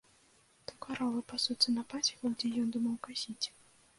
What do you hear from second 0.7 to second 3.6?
То каровы пасуцца на пасеках, дзе ён думаў касіць.